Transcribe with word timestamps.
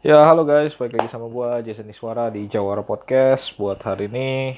Ya, 0.00 0.16
halo 0.24 0.48
guys, 0.48 0.72
balik 0.80 0.96
lagi 0.96 1.12
sama 1.12 1.28
gua 1.28 1.60
Jason 1.60 1.84
Iswara 1.92 2.32
di 2.32 2.48
Jawara 2.48 2.80
Podcast. 2.80 3.52
Buat 3.60 3.84
hari 3.84 4.08
ini, 4.08 4.56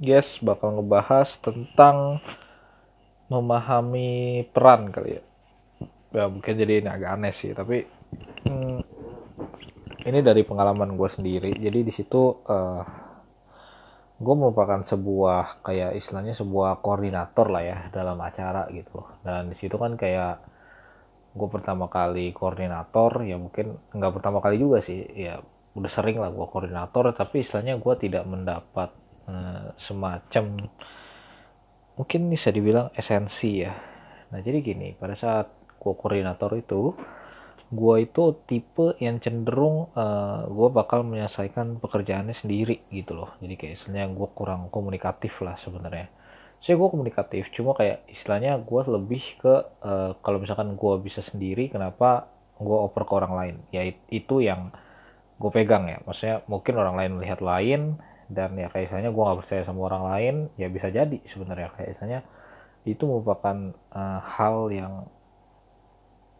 guys, 0.00 0.24
bakal 0.40 0.80
ngebahas 0.80 1.36
tentang 1.44 2.16
memahami 3.28 4.48
peran 4.56 4.88
kali 4.88 5.20
ya. 5.20 5.22
Ya, 6.16 6.24
mungkin 6.32 6.56
jadi 6.56 6.80
ini 6.80 6.88
agak 6.88 7.20
aneh 7.20 7.36
sih, 7.36 7.52
tapi 7.52 7.84
hmm, 8.48 8.80
ini 10.00 10.18
dari 10.24 10.48
pengalaman 10.48 10.96
gue 10.96 11.08
sendiri. 11.12 11.52
Jadi 11.52 11.84
di 11.84 11.92
situ 11.92 12.40
uh, 12.48 12.82
gue 14.16 14.34
merupakan 14.48 14.80
sebuah 14.88 15.60
kayak 15.60 15.92
istilahnya 16.00 16.32
sebuah 16.40 16.80
koordinator 16.80 17.52
lah 17.52 17.60
ya 17.60 17.78
dalam 17.92 18.16
acara 18.16 18.64
gitu. 18.72 19.04
Dan 19.20 19.52
di 19.52 19.60
situ 19.60 19.76
kan 19.76 19.92
kayak 20.00 20.56
gue 21.38 21.48
pertama 21.48 21.86
kali 21.86 22.34
koordinator 22.34 23.22
ya 23.22 23.38
mungkin 23.38 23.78
nggak 23.94 24.12
pertama 24.18 24.42
kali 24.42 24.58
juga 24.58 24.82
sih 24.82 25.06
ya 25.14 25.38
udah 25.78 25.90
sering 25.94 26.18
lah 26.18 26.34
gue 26.34 26.46
koordinator 26.50 27.14
tapi 27.14 27.46
istilahnya 27.46 27.78
gue 27.78 27.94
tidak 28.02 28.26
mendapat 28.26 28.90
uh, 29.30 29.70
semacam 29.86 30.66
mungkin 31.94 32.20
bisa 32.30 32.50
dibilang 32.50 32.90
esensi 32.98 33.62
ya. 33.62 33.74
Nah 34.34 34.38
jadi 34.42 34.58
gini 34.58 34.98
pada 34.98 35.14
saat 35.14 35.46
gue 35.78 35.94
koordinator 35.94 36.50
itu 36.58 36.98
gue 37.68 37.96
itu 38.00 38.24
tipe 38.48 38.96
yang 38.98 39.22
cenderung 39.22 39.92
uh, 39.94 40.48
gue 40.50 40.68
bakal 40.74 41.06
menyelesaikan 41.06 41.78
pekerjaannya 41.78 42.34
sendiri 42.34 42.90
gitu 42.90 43.14
loh. 43.14 43.38
Jadi 43.38 43.54
kayak 43.54 43.72
istilahnya 43.78 44.10
gue 44.10 44.28
kurang 44.34 44.72
komunikatif 44.74 45.38
lah 45.44 45.54
sebenarnya 45.62 46.17
saya 46.58 46.74
gue 46.74 46.88
komunikatif 46.90 47.48
cuma 47.54 47.72
kayak 47.78 48.02
istilahnya 48.10 48.58
gue 48.58 48.82
lebih 48.90 49.22
ke 49.38 49.54
uh, 49.82 50.18
kalau 50.20 50.42
misalkan 50.42 50.74
gue 50.74 50.94
bisa 51.00 51.22
sendiri 51.22 51.70
kenapa 51.70 52.26
gue 52.58 52.78
oper 52.78 53.06
ke 53.06 53.12
orang 53.14 53.32
lain? 53.34 53.56
Ya 53.70 53.86
itu 54.10 54.42
yang 54.42 54.74
gue 55.38 55.50
pegang 55.54 55.86
ya. 55.86 56.02
Maksudnya 56.02 56.42
mungkin 56.50 56.74
orang 56.74 56.96
lain 56.98 57.12
melihat 57.18 57.40
lain 57.40 58.02
dan 58.28 58.58
ya 58.58 58.68
kayak 58.68 58.90
misalnya 58.90 59.10
gue 59.14 59.22
nggak 59.22 59.38
percaya 59.46 59.62
sama 59.64 59.80
orang 59.88 60.04
lain 60.10 60.34
ya 60.58 60.66
bisa 60.66 60.90
jadi 60.90 61.18
sebenarnya. 61.30 61.70
Kayak 61.78 61.88
misalnya 61.96 62.20
itu 62.86 63.02
merupakan 63.06 63.56
uh, 63.94 64.20
hal 64.22 64.56
yang 64.74 64.94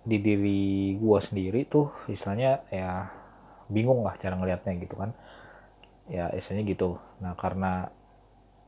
di 0.09 0.19
diri 0.19 0.97
gue 0.97 1.19
sendiri 1.29 1.69
tuh 1.69 1.93
istilahnya 2.09 2.65
ya 2.73 3.13
bingung 3.69 4.01
lah 4.03 4.19
cara 4.19 4.35
ngelihatnya 4.35 4.75
gitu 4.83 4.99
kan. 4.99 5.15
Ya 6.11 6.35
istilahnya 6.35 6.67
gitu. 6.67 6.99
Nah 7.23 7.39
karena 7.39 7.95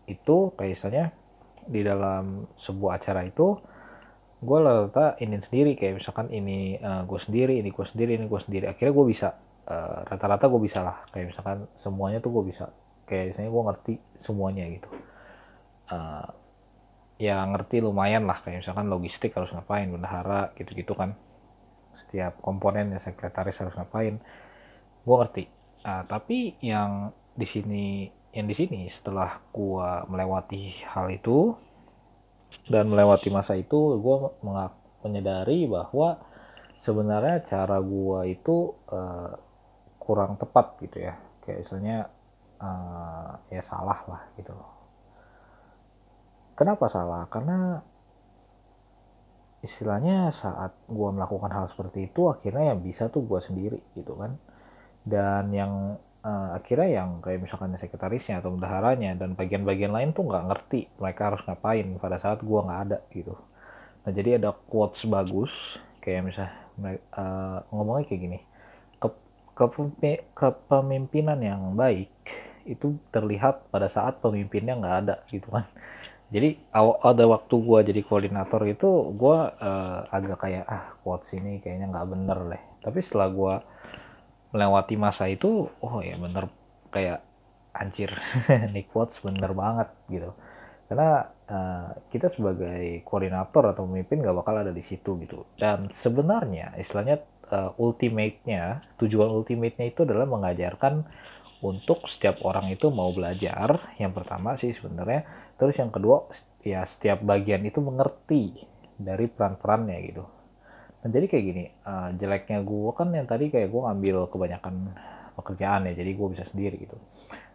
itu 0.07 0.55
kayak 0.55 0.79
misalnya 0.79 1.05
di 1.71 1.87
dalam 1.87 2.51
sebuah 2.67 2.99
acara 2.99 3.23
itu 3.23 3.55
gue 4.41 4.59
rata 4.59 5.21
ini 5.21 5.37
sendiri 5.45 5.77
kayak 5.77 6.01
misalkan 6.01 6.33
ini 6.33 6.81
uh, 6.81 7.01
eh, 7.01 7.03
gue 7.05 7.21
sendiri 7.29 7.61
ini 7.61 7.69
gue 7.69 7.87
sendiri 7.93 8.17
ini 8.17 8.25
gue 8.27 8.41
sendiri. 8.41 8.65
Akhirnya 8.73 8.93
gue 8.97 9.07
bisa 9.07 9.29
uh, 9.69 10.01
rata-rata 10.09 10.49
gue 10.49 10.61
bisa 10.65 10.81
lah. 10.81 11.05
Kayak 11.13 11.37
misalkan 11.37 11.59
semuanya 11.85 12.19
tuh 12.25 12.33
gue 12.41 12.45
bisa 12.49 12.73
kayak 13.05 13.37
misalnya 13.37 13.51
gue 13.53 13.63
ngerti 13.69 13.95
semuanya 14.25 14.65
gitu. 14.73 14.89
Uh, 15.93 16.29
ya 17.21 17.45
ngerti 17.53 17.85
lumayan 17.85 18.25
lah. 18.25 18.41
Kayak 18.41 18.65
misalkan 18.65 18.89
logistik 18.89 19.37
harus 19.37 19.53
ngapain 19.53 19.93
bendahara 19.93 20.57
gitu-gitu 20.57 20.97
kan. 20.97 21.13
Setiap 22.01 22.41
komponen 22.41 22.97
ya 22.97 23.01
sekretaris 23.05 23.61
harus 23.61 23.77
ngapain. 23.77 24.25
Gue 25.05 25.17
ngerti. 25.21 25.45
Uh, 25.85 26.03
tapi 26.09 26.57
yang 26.65 27.13
di 27.37 27.45
sini 27.45 28.09
yang 28.31 28.47
di 28.47 28.55
sini 28.55 28.87
setelah 28.95 29.43
gua 29.51 30.07
melewati 30.07 30.87
hal 30.87 31.11
itu 31.11 31.59
dan 32.71 32.87
melewati 32.87 33.27
masa 33.31 33.59
itu 33.59 33.99
gua 33.99 34.35
menyadari 35.03 35.67
bahwa 35.67 36.23
sebenarnya 36.87 37.43
cara 37.51 37.83
gua 37.83 38.27
itu 38.31 38.75
uh, 38.91 39.35
kurang 39.99 40.39
tepat 40.39 40.79
gitu 40.79 41.11
ya. 41.11 41.15
Kayak 41.43 41.59
misalnya 41.67 41.99
uh, 42.63 43.33
ya 43.51 43.63
salah 43.67 44.01
lah 44.07 44.23
gitu 44.39 44.55
loh. 44.55 44.71
Kenapa 46.55 46.87
salah? 46.93 47.27
Karena 47.27 47.83
istilahnya 49.67 50.31
saat 50.39 50.73
gua 50.87 51.11
melakukan 51.11 51.51
hal 51.51 51.67
seperti 51.75 52.07
itu 52.07 52.31
akhirnya 52.31 52.75
yang 52.75 52.81
bisa 52.87 53.11
tuh 53.11 53.27
gua 53.27 53.43
sendiri 53.43 53.83
gitu 53.99 54.15
kan. 54.15 54.39
Dan 55.03 55.51
yang 55.51 55.99
uh, 56.25 56.57
akhirnya 56.57 57.03
yang 57.03 57.21
kayak 57.25 57.45
misalkan 57.45 57.77
sekretarisnya 57.77 58.41
atau 58.41 58.53
bendaharanya 58.55 59.17
dan 59.17 59.33
bagian-bagian 59.37 59.93
lain 59.93 60.11
tuh 60.13 60.29
nggak 60.29 60.47
ngerti 60.53 60.81
mereka 61.01 61.33
harus 61.33 61.43
ngapain 61.45 61.87
pada 62.01 62.17
saat 62.21 62.45
gua 62.45 62.65
nggak 62.67 62.81
ada 62.89 62.99
gitu. 63.13 63.35
Nah 64.05 64.11
jadi 64.13 64.41
ada 64.41 64.53
quotes 64.53 65.05
bagus 65.09 65.53
kayak 66.01 66.33
misalnya 66.33 66.53
uh, 67.13 67.61
ngomongnya 67.69 68.09
kayak 68.09 68.21
gini 68.25 68.39
ke, 68.97 69.09
ke, 69.53 69.65
kepemimpinan 70.33 71.41
yang 71.45 71.77
baik 71.77 72.13
itu 72.65 72.97
terlihat 73.13 73.69
pada 73.73 73.89
saat 73.93 74.21
pemimpinnya 74.21 74.77
nggak 74.77 74.97
ada 75.07 75.15
gitu 75.29 75.49
kan. 75.49 75.65
Jadi 76.31 76.63
ada 77.03 77.25
waktu 77.27 77.55
gua 77.59 77.83
jadi 77.83 78.07
koordinator 78.07 78.63
itu 78.71 79.11
gua 79.19 79.51
uh, 79.59 80.07
agak 80.15 80.39
kayak 80.39 80.63
ah 80.63 80.95
quotes 81.03 81.27
ini 81.35 81.59
kayaknya 81.59 81.91
nggak 81.91 82.07
bener 82.07 82.39
deh. 82.55 82.63
Tapi 82.87 82.99
setelah 83.03 83.29
gua 83.35 83.55
melewati 84.51 84.95
masa 84.99 85.31
itu 85.31 85.71
oh 85.81 86.03
ya 86.03 86.19
bener 86.19 86.51
kayak 86.91 87.23
anjir 87.71 88.11
Nick 88.75 88.91
Watts 88.95 89.19
bener 89.23 89.55
banget 89.55 89.89
gitu. 90.11 90.31
Karena 90.91 91.23
uh, 91.47 91.95
kita 92.11 92.35
sebagai 92.35 93.07
koordinator 93.07 93.71
atau 93.71 93.87
pemimpin 93.87 94.27
gak 94.27 94.35
bakal 94.43 94.59
ada 94.59 94.75
di 94.75 94.83
situ 94.83 95.15
gitu. 95.23 95.47
Dan 95.55 95.95
sebenarnya 96.03 96.75
istilahnya 96.83 97.23
uh, 97.55 97.71
ultimate-nya 97.79 98.83
tujuan 98.99 99.31
ultimate-nya 99.31 99.87
itu 99.95 100.03
adalah 100.03 100.27
mengajarkan 100.27 101.07
untuk 101.63 102.11
setiap 102.11 102.43
orang 102.43 102.75
itu 102.75 102.91
mau 102.91 103.15
belajar 103.15 103.95
yang 104.03 104.11
pertama 104.11 104.59
sih 104.59 104.75
sebenarnya. 104.75 105.23
Terus 105.63 105.79
yang 105.79 105.95
kedua 105.95 106.27
ya 106.67 106.91
setiap 106.91 107.23
bagian 107.23 107.63
itu 107.63 107.79
mengerti 107.79 108.67
dari 108.99 109.31
peran-perannya 109.31 109.99
gitu 110.11 110.40
Nah, 111.01 111.09
jadi 111.09 111.27
kayak 111.33 111.45
gini, 111.45 111.65
uh, 111.89 112.13
jeleknya 112.21 112.61
gue 112.61 112.91
kan 112.93 113.09
yang 113.17 113.25
tadi 113.25 113.49
kayak 113.49 113.73
gue 113.73 113.81
ngambil 113.81 114.29
kebanyakan 114.29 114.93
pekerjaan 115.33 115.89
ya, 115.89 115.93
jadi 115.97 116.13
gue 116.13 116.29
bisa 116.37 116.45
sendiri 116.53 116.77
gitu. 116.77 116.97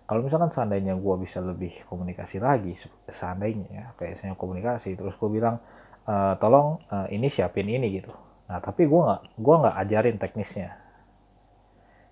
Kalau 0.05 0.21
misalkan 0.25 0.49
seandainya 0.53 0.97
gue 0.97 1.15
bisa 1.21 1.41
lebih 1.45 1.73
komunikasi 1.85 2.41
lagi, 2.41 2.73
seandainya 3.09 3.69
ya, 3.69 3.85
kayak 4.01 4.17
misalnya 4.17 4.37
komunikasi, 4.37 4.97
terus 4.97 5.17
gue 5.17 5.29
bilang, 5.33 5.57
e, 6.05 6.13
tolong 6.37 6.77
uh, 6.93 7.09
ini 7.09 7.25
siapin 7.25 7.65
ini 7.65 7.89
gitu. 8.01 8.13
Nah, 8.45 8.61
tapi 8.61 8.85
gue 8.85 9.01
nggak, 9.01 9.21
gue 9.41 9.55
nggak 9.65 9.75
ajarin 9.81 10.17
teknisnya. 10.21 10.69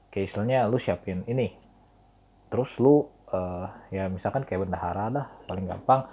Kayak 0.10 0.26
istilahnya 0.26 0.66
lu 0.66 0.82
siapin 0.82 1.22
ini, 1.30 1.54
terus 2.50 2.74
lu 2.82 3.06
uh, 3.30 3.70
ya 3.94 4.10
misalkan 4.10 4.42
kayak 4.42 4.66
bendahara 4.66 5.14
dah, 5.14 5.28
paling 5.46 5.70
gampang, 5.70 6.10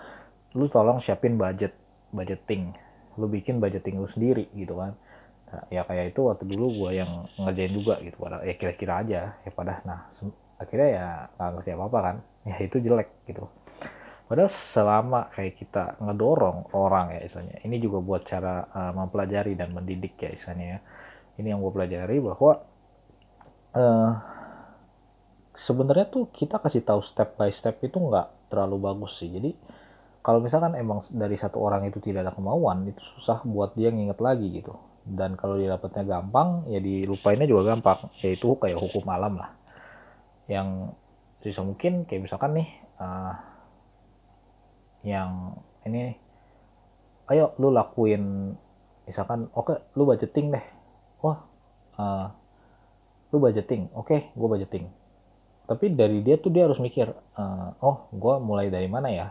lu 0.52 0.68
tolong 0.68 1.00
siapin 1.00 1.40
budget, 1.40 1.72
budgeting, 2.12 2.76
lu 3.16 3.24
bikin 3.28 3.56
budgeting 3.56 4.00
lu 4.00 4.08
sendiri 4.12 4.48
gitu 4.52 4.76
kan 4.76 4.96
nah, 5.50 5.64
ya 5.68 5.82
kayak 5.84 6.14
itu 6.14 6.20
waktu 6.22 6.44
dulu 6.46 6.66
gue 6.86 6.90
yang 7.02 7.26
ngerjain 7.36 7.72
juga 7.74 7.94
gitu 8.00 8.16
pada 8.22 8.42
ya 8.46 8.54
kira-kira 8.54 8.92
aja 9.02 9.20
ya 9.34 9.50
pada 9.50 9.82
nah 9.82 10.06
akhirnya 10.60 10.88
ya 10.92 11.06
nggak 11.34 11.50
ngerti 11.56 11.70
apa 11.72 11.84
apa 11.88 11.98
kan 12.04 12.16
ya 12.44 12.56
itu 12.60 12.76
jelek 12.80 13.08
gitu. 13.28 13.44
Padahal 14.30 14.52
selama 14.70 15.20
kayak 15.34 15.58
kita 15.58 15.98
ngedorong 15.98 16.70
orang 16.76 17.18
ya 17.18 17.20
istilahnya 17.26 17.66
ini 17.66 17.76
juga 17.82 17.98
buat 17.98 18.22
cara 18.22 18.62
uh, 18.70 18.92
mempelajari 18.94 19.58
dan 19.58 19.74
mendidik 19.74 20.14
ya 20.20 20.30
istilahnya 20.30 20.66
ya. 20.76 20.78
Ini 21.40 21.56
yang 21.56 21.60
gue 21.64 21.72
pelajari 21.72 22.16
bahwa 22.22 22.52
uh, 23.74 24.10
sebenarnya 25.58 26.06
tuh 26.12 26.30
kita 26.30 26.62
kasih 26.62 26.84
tahu 26.86 27.02
step 27.02 27.34
by 27.34 27.50
step 27.50 27.80
itu 27.82 27.96
nggak 27.98 28.52
terlalu 28.52 28.76
bagus 28.78 29.18
sih. 29.18 29.32
Jadi 29.32 29.50
kalau 30.20 30.44
misalkan 30.44 30.76
emang 30.76 31.08
dari 31.08 31.40
satu 31.40 31.56
orang 31.58 31.88
itu 31.88 31.98
tidak 31.98 32.28
ada 32.28 32.32
kemauan 32.36 32.84
itu 32.86 33.00
susah 33.16 33.40
buat 33.48 33.72
dia 33.72 33.88
nginget 33.88 34.20
lagi 34.20 34.46
gitu 34.52 34.76
dan 35.04 35.34
kalau 35.34 35.56
dia 35.56 35.72
dapetnya 35.72 36.04
gampang 36.04 36.68
ya 36.68 36.78
dilupainnya 36.78 37.48
juga 37.48 37.72
gampang. 37.74 38.12
Yaitu 38.20 38.56
kayak 38.60 38.76
hukum 38.76 39.04
alam 39.08 39.40
lah. 39.40 39.50
Yang 40.46 40.94
bisa 41.40 41.60
mungkin 41.64 42.04
kayak 42.04 42.28
misalkan 42.28 42.52
nih 42.60 42.68
uh, 43.00 43.34
yang 45.00 45.56
ini 45.88 46.12
ayo 47.32 47.56
lu 47.56 47.72
lakuin 47.72 48.52
misalkan 49.08 49.48
oke 49.56 49.72
okay, 49.72 49.78
lu 49.96 50.04
budgeting 50.04 50.52
deh. 50.52 50.64
Wah 51.24 51.38
uh, 51.96 52.26
lu 53.32 53.40
budgeting. 53.40 53.88
Oke 53.96 54.06
okay, 54.06 54.20
gue 54.36 54.48
budgeting. 54.48 54.86
Tapi 55.64 55.94
dari 55.94 56.20
dia 56.20 56.36
tuh 56.36 56.50
dia 56.52 56.66
harus 56.66 56.82
mikir 56.82 57.08
uh, 57.38 57.72
oh 57.80 58.10
gue 58.12 58.34
mulai 58.42 58.68
dari 58.68 58.90
mana 58.90 59.08
ya? 59.08 59.28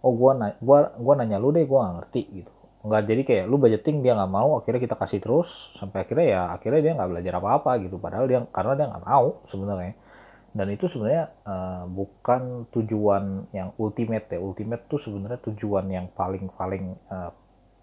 Oh 0.00 0.16
gua 0.16 0.32
na 0.32 0.56
gua 0.64 0.96
gua 0.96 1.12
nanya 1.12 1.36
lu 1.36 1.52
deh 1.52 1.68
gua 1.68 1.84
gak 1.84 1.96
ngerti 2.00 2.22
gitu 2.40 2.52
nggak 2.80 3.02
jadi 3.04 3.22
kayak 3.28 3.44
lu 3.44 3.60
budgeting 3.60 4.00
dia 4.00 4.16
nggak 4.16 4.32
mau 4.32 4.56
akhirnya 4.56 4.80
kita 4.80 4.96
kasih 4.96 5.20
terus 5.20 5.48
sampai 5.76 6.08
akhirnya 6.08 6.26
ya 6.26 6.42
akhirnya 6.56 6.80
dia 6.80 6.92
nggak 6.96 7.10
belajar 7.12 7.34
apa-apa 7.36 7.70
gitu. 7.84 7.96
Padahal 8.00 8.26
dia 8.26 8.40
karena 8.48 8.72
dia 8.76 8.86
nggak 8.88 9.04
mau 9.04 9.26
sebenarnya. 9.52 9.94
Dan 10.50 10.66
itu 10.74 10.90
sebenarnya 10.90 11.24
uh, 11.46 11.84
bukan 11.86 12.66
tujuan 12.74 13.52
yang 13.54 13.70
ultimate 13.78 14.26
ya. 14.32 14.40
Ultimate 14.42 14.82
tuh 14.90 14.98
sebenarnya 15.04 15.38
tujuan 15.46 15.86
yang 15.92 16.10
paling 16.10 16.50
paling 16.56 16.96
uh, 17.12 17.30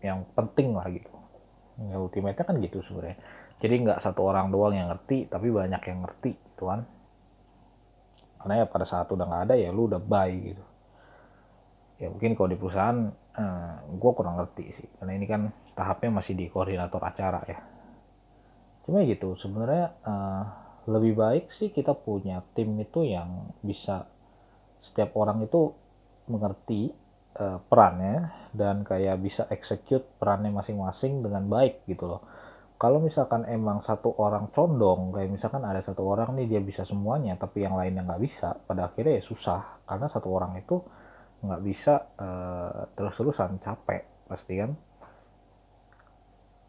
yang 0.01 0.25
penting 0.33 0.73
lah 0.73 0.89
gitu. 0.89 1.13
Ya 1.77 1.95
ultimate 2.01 2.35
kan 2.41 2.57
gitu 2.57 2.81
sebenarnya. 2.89 3.21
Jadi 3.61 3.73
nggak 3.85 4.01
satu 4.01 4.25
orang 4.25 4.49
doang 4.49 4.73
yang 4.73 4.89
ngerti 4.89 5.29
tapi 5.29 5.53
banyak 5.53 5.81
yang 5.85 6.05
ngerti 6.05 6.33
gitu 6.57 6.69
kan 6.69 6.85
karena 8.47 8.63
ya 8.63 8.65
pada 8.69 8.85
saat 8.87 9.11
udah 9.11 9.25
nggak 9.27 9.43
ada 9.49 9.55
ya 9.59 9.69
lu 9.75 9.91
udah 9.91 9.99
buy 9.99 10.31
gitu. 10.31 10.63
Ya 11.97 12.07
mungkin 12.13 12.37
kalau 12.37 12.49
di 12.53 12.57
perusahaan 12.57 13.11
eh, 13.35 13.66
gue 13.87 14.11
kurang 14.11 14.35
ngerti 14.35 14.65
sih 14.75 14.87
karena 14.99 15.11
ini 15.15 15.25
kan 15.25 15.41
tahapnya 15.73 16.19
masih 16.19 16.35
di 16.35 16.51
koordinator 16.51 16.99
acara 16.99 17.41
ya. 17.47 17.59
Cuma 18.83 19.03
ya 19.03 19.15
gitu 19.15 19.39
sebenarnya 19.39 19.85
eh, 20.03 20.43
lebih 20.87 21.13
baik 21.19 21.45
sih 21.59 21.71
kita 21.71 21.95
punya 21.95 22.43
tim 22.55 22.75
itu 22.79 23.03
yang 23.03 23.51
bisa 23.59 24.07
setiap 24.87 25.15
orang 25.19 25.43
itu 25.43 25.75
mengerti 26.31 26.91
uh, 27.39 27.59
perannya 27.67 28.31
dan 28.55 28.87
kayak 28.87 29.19
bisa 29.19 29.43
execute 29.51 30.03
perannya 30.17 30.51
masing-masing 30.51 31.23
dengan 31.23 31.47
baik 31.47 31.83
gitu 31.87 32.07
loh. 32.07 32.21
Kalau 32.77 33.01
misalkan 33.01 33.41
emang 33.49 33.81
satu 33.89 34.13
orang 34.21 34.53
condong 34.53 35.09
kayak 35.09 35.33
misalkan 35.33 35.65
ada 35.65 35.81
satu 35.81 36.05
orang 36.05 36.37
nih 36.37 36.45
dia 36.45 36.61
bisa 36.61 36.85
semuanya 36.85 37.33
tapi 37.33 37.65
yang 37.65 37.73
lainnya 37.73 38.05
nggak 38.05 38.21
bisa 38.21 38.53
pada 38.69 38.93
akhirnya 38.93 39.17
ya 39.17 39.23
susah. 39.25 39.61
Karena 39.89 40.07
satu 40.13 40.29
orang 40.29 40.61
itu 40.61 40.77
nggak 41.37 41.61
bisa 41.61 42.09
uh, 42.17 42.89
terus-terusan 42.97 43.61
capek 43.61 44.03
pasti 44.25 44.53
kan? 44.57 44.71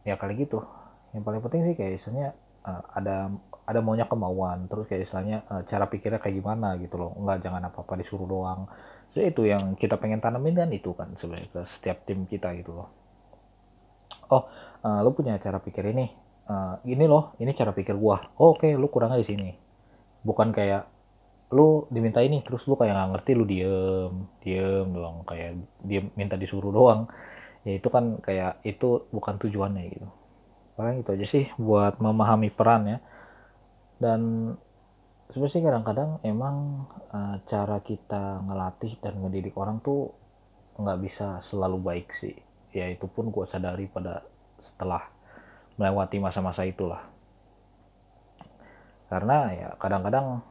Ya 0.05 0.21
kali 0.21 0.37
gitu. 0.45 0.61
Yang 1.17 1.23
paling 1.25 1.43
penting 1.45 1.61
sih 1.69 1.75
kayak 1.77 1.93
misalnya 2.01 2.29
uh, 2.69 2.83
ada 2.93 3.33
ada 3.65 3.81
maunya 3.81 4.05
kemauan. 4.05 4.69
Terus 4.69 4.85
kayak 4.89 5.09
misalnya 5.09 5.45
uh, 5.49 5.63
cara 5.69 5.89
pikirnya 5.89 6.21
kayak 6.21 6.37
gimana 6.37 6.77
gitu 6.81 7.01
loh. 7.01 7.17
Nggak 7.17 7.45
jangan 7.45 7.63
apa 7.69 7.79
apa 7.85 7.95
disuruh 7.97 8.29
doang. 8.29 8.69
So, 9.17 9.25
itu 9.25 9.49
yang 9.49 9.73
kita 9.81 9.97
pengen 9.97 10.21
tanamin 10.21 10.53
kan 10.53 10.69
itu 10.69 10.93
kan 10.93 11.17
sebenarnya 11.17 11.49
ke 11.49 11.61
setiap 11.81 12.05
tim 12.05 12.29
kita 12.29 12.53
gitu 12.61 12.77
loh. 12.77 12.89
Oh 14.29 14.45
uh, 14.85 15.01
lu 15.01 15.17
punya 15.17 15.41
cara 15.41 15.59
pikir 15.65 15.89
ini? 15.97 16.13
Uh, 16.49 16.81
ini 16.89 17.05
loh 17.05 17.37
ini 17.41 17.53
cara 17.57 17.73
pikir 17.73 17.97
gua. 17.97 18.21
Oh, 18.37 18.57
oke 18.57 18.65
okay, 18.65 18.73
lu 18.77 18.89
kurangnya 18.93 19.21
di 19.25 19.29
sini. 19.29 19.51
Bukan 20.25 20.53
kayak 20.53 20.98
lu 21.49 21.89
diminta 21.89 22.21
ini 22.21 22.45
terus 22.45 22.61
lu 22.69 22.77
kayak 22.77 22.93
nggak 22.93 23.11
ngerti 23.17 23.31
lu 23.33 23.45
diem 23.49 24.13
diem 24.45 24.89
doang. 24.93 25.25
Kayak 25.25 25.65
dia 25.85 26.01
minta 26.17 26.37
disuruh 26.37 26.73
doang. 26.73 27.09
Ya 27.65 27.77
itu 27.81 27.89
kan 27.89 28.21
kayak 28.21 28.61
itu 28.65 29.09
bukan 29.13 29.41
tujuannya 29.41 29.83
gitu. 29.93 30.09
Paling 30.77 31.03
itu 31.03 31.11
aja 31.11 31.27
sih 31.27 31.45
buat 31.59 31.99
memahami 31.99 32.53
peran 32.53 32.83
ya. 32.87 32.99
Dan 33.99 34.55
sebenarnya 35.33 35.75
kadang-kadang 35.75 36.11
emang 36.23 36.87
uh, 37.11 37.37
cara 37.51 37.83
kita 37.83 38.45
ngelatih 38.47 38.97
dan 39.03 39.19
ngedidik 39.21 39.59
orang 39.59 39.83
tuh 39.83 40.15
nggak 40.79 40.99
bisa 41.03 41.43
selalu 41.51 41.79
baik 41.83 42.09
sih. 42.23 42.37
Ya 42.73 42.87
itu 42.93 43.09
pun 43.11 43.33
gue 43.33 43.45
sadari 43.51 43.89
pada 43.91 44.23
setelah 44.63 45.03
melewati 45.81 46.23
masa-masa 46.23 46.63
itulah. 46.63 47.03
Karena 49.09 49.51
ya 49.57 49.69
kadang-kadang 49.81 50.45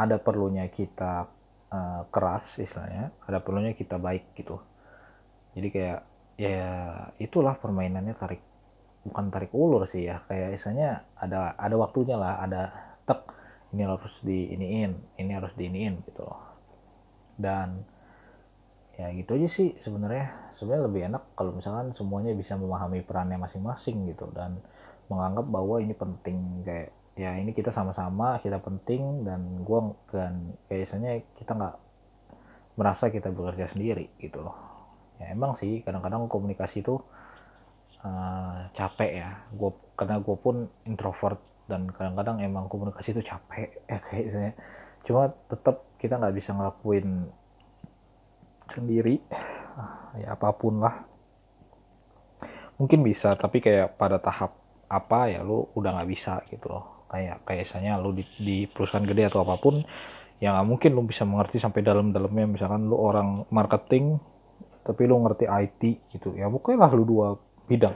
ada 0.00 0.16
perlunya 0.16 0.64
kita 0.72 1.28
uh, 1.68 2.02
keras 2.08 2.48
istilahnya 2.56 3.12
ada 3.28 3.38
perlunya 3.44 3.76
kita 3.76 4.00
baik 4.00 4.32
gitu. 4.32 4.56
Jadi 5.52 5.68
kayak 5.68 6.00
ya 6.40 6.64
itulah 7.20 7.60
permainannya 7.60 8.16
tarik 8.16 8.40
bukan 9.04 9.28
tarik 9.28 9.52
ulur 9.52 9.84
sih 9.92 10.08
ya. 10.08 10.24
Kayak 10.24 10.56
istilahnya 10.56 11.04
ada 11.20 11.52
ada 11.60 11.76
waktunya 11.76 12.16
lah 12.16 12.40
ada 12.40 12.72
tek 13.04 13.28
ini 13.76 13.84
harus 13.84 14.14
diiniin 14.24 15.20
ini 15.20 15.32
harus 15.36 15.52
diiniin 15.52 16.00
gitu 16.08 16.24
loh. 16.24 16.40
Dan 17.36 17.84
ya 18.96 19.12
gitu 19.12 19.36
aja 19.36 19.48
sih 19.52 19.76
sebenarnya. 19.84 20.56
Sebenarnya 20.56 20.84
lebih 20.88 21.02
enak 21.12 21.22
kalau 21.36 21.56
misalkan 21.56 21.92
semuanya 21.96 22.32
bisa 22.36 22.56
memahami 22.56 23.04
perannya 23.04 23.40
masing-masing 23.40 24.12
gitu 24.12 24.28
dan 24.32 24.60
menganggap 25.08 25.48
bahwa 25.48 25.80
ini 25.80 25.96
penting 25.96 26.64
kayak 26.64 26.92
ya 27.20 27.36
ini 27.36 27.52
kita 27.52 27.68
sama-sama 27.68 28.40
kita 28.40 28.56
penting 28.64 29.28
dan 29.28 29.60
gua 29.60 29.92
kan 30.08 30.56
biasanya 30.72 31.20
kita 31.36 31.52
nggak 31.52 31.76
merasa 32.80 33.12
kita 33.12 33.28
bekerja 33.28 33.68
sendiri 33.76 34.08
gitu 34.16 34.40
loh. 34.40 34.56
Ya 35.20 35.36
emang 35.36 35.60
sih 35.60 35.84
kadang-kadang 35.84 36.32
komunikasi 36.32 36.80
itu 36.80 36.96
uh, 38.00 38.72
capek 38.72 39.20
ya. 39.20 39.30
Gue 39.52 39.76
karena 40.00 40.16
gue 40.16 40.36
pun 40.40 40.64
introvert 40.88 41.36
dan 41.68 41.92
kadang-kadang 41.92 42.40
emang 42.40 42.72
komunikasi 42.72 43.12
itu 43.12 43.20
capek 43.20 43.68
ya 43.92 44.00
kayaknya 44.08 44.52
cuma 45.04 45.32
tetap 45.52 45.84
kita 46.00 46.16
nggak 46.16 46.36
bisa 46.40 46.56
ngelakuin 46.56 47.28
sendiri 48.72 49.20
ya 50.24 50.32
apa 50.32 50.48
pun 50.56 50.80
lah. 50.80 51.04
Mungkin 52.80 53.04
bisa 53.04 53.36
tapi 53.36 53.60
kayak 53.60 54.00
pada 54.00 54.16
tahap 54.16 54.56
apa 54.88 55.28
ya 55.28 55.44
lu 55.44 55.68
udah 55.76 56.00
nggak 56.00 56.10
bisa 56.10 56.40
gitu 56.48 56.72
loh 56.72 56.99
kayak 57.10 57.42
kayak 57.44 57.66
misalnya 57.66 57.98
lu 57.98 58.14
di, 58.14 58.24
di 58.38 58.56
perusahaan 58.70 59.02
gede 59.02 59.26
atau 59.26 59.42
apa 59.42 59.58
pun 59.58 59.82
yang 60.40 60.56
nggak 60.56 60.68
mungkin 60.70 60.90
lu 60.96 61.02
bisa 61.04 61.26
mengerti 61.28 61.60
sampai 61.60 61.84
dalam-dalamnya. 61.84 62.46
Misalkan 62.48 62.88
lu 62.88 62.96
orang 62.96 63.44
marketing 63.52 64.16
tapi 64.80 65.04
lu 65.04 65.20
ngerti 65.20 65.44
IT 65.44 65.82
gitu 66.16 66.32
ya 66.38 66.48
pokoknya 66.48 66.88
lah 66.88 66.90
lu 66.96 67.04
dua 67.04 67.26
bidang. 67.68 67.94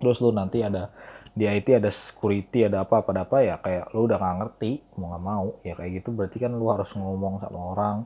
Terus 0.00 0.16
lu 0.24 0.32
nanti 0.32 0.64
ada 0.64 0.88
di 1.36 1.44
IT 1.44 1.68
ada 1.76 1.92
security 1.92 2.64
ada 2.64 2.88
apa 2.88 3.04
apa 3.04 3.12
apa 3.12 3.36
ya 3.44 3.60
kayak 3.60 3.92
lu 3.92 4.08
udah 4.08 4.16
nggak 4.16 4.36
ngerti 4.40 4.70
mau 4.96 5.12
nggak 5.12 5.24
mau 5.26 5.46
ya 5.66 5.74
kayak 5.76 6.00
gitu. 6.00 6.08
Berarti 6.16 6.36
kan 6.40 6.56
lu 6.56 6.66
harus 6.72 6.88
ngomong 6.96 7.44
sama 7.44 7.60
orang 7.76 7.96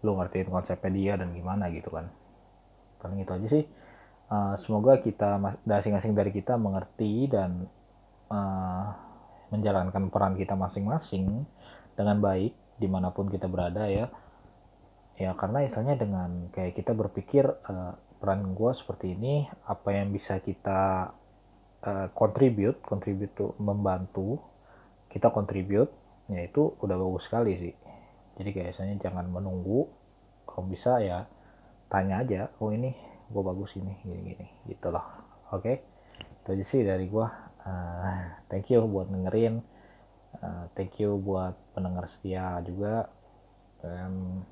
lu 0.00 0.14
ngertiin 0.14 0.48
konsepnya 0.48 0.90
dia 0.94 1.12
dan 1.20 1.34
gimana 1.34 1.68
gitu 1.74 1.90
kan. 1.90 2.08
Paling 3.02 3.20
itu 3.26 3.32
aja 3.34 3.48
sih. 3.50 3.64
Uh, 4.28 4.60
semoga 4.60 5.00
kita 5.00 5.40
masing-masing 5.64 6.12
dari 6.12 6.28
kita 6.28 6.60
mengerti 6.60 7.32
dan 7.32 7.64
uh, 8.28 9.07
menjalankan 9.48 10.12
peran 10.12 10.34
kita 10.36 10.54
masing-masing 10.54 11.44
dengan 11.96 12.18
baik 12.20 12.52
di 12.78 12.86
mana 12.86 13.10
pun 13.10 13.28
kita 13.28 13.50
berada 13.50 13.88
ya. 13.88 14.06
Ya 15.18 15.34
karena 15.34 15.66
misalnya 15.66 15.98
dengan 15.98 16.52
kayak 16.54 16.78
kita 16.78 16.94
berpikir 16.94 17.42
uh, 17.44 17.92
peran 18.22 18.54
gue 18.54 18.70
seperti 18.78 19.18
ini 19.18 19.50
apa 19.66 19.90
yang 19.90 20.14
bisa 20.14 20.38
kita 20.38 21.10
uh, 21.82 22.06
contribute 22.14 22.78
contribute 22.86 23.34
tuh 23.34 23.54
membantu 23.58 24.38
kita 25.10 25.34
contribute 25.34 25.90
ya 26.30 26.46
itu 26.46 26.76
udah 26.78 26.96
bagus 26.96 27.26
sekali 27.26 27.52
sih. 27.58 27.74
Jadi 28.38 28.48
kayak 28.54 28.78
misalnya 28.78 28.96
jangan 29.02 29.26
menunggu 29.26 29.90
kalau 30.46 30.70
bisa 30.70 31.02
ya 31.02 31.26
tanya 31.90 32.22
aja 32.22 32.52
oh 32.62 32.70
ini 32.70 32.94
gue 33.28 33.42
bagus 33.42 33.74
ini 33.76 33.92
gini 34.04 34.20
gini 34.32 34.46
gitu 34.70 34.88
loh 34.88 35.04
oke? 35.50 35.64
Okay? 35.64 35.76
itu 36.48 36.48
aja 36.56 36.64
sih 36.64 36.80
dari 36.80 37.06
gue 37.12 37.26
uh, 37.68 38.24
thank 38.48 38.72
you 38.72 38.80
buat 38.88 39.12
dengerin. 39.12 39.60
Uh, 40.40 40.64
thank 40.72 40.96
you 40.96 41.20
buat 41.20 41.56
pendengar 41.76 42.08
setia 42.16 42.64
juga. 42.64 43.12
Dan 43.84 44.42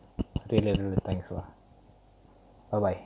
really 0.53 0.77
really 0.77 1.01
thanks 1.03 1.27
lah. 1.33 1.49
Bye 2.71 2.81
bye 2.83 3.06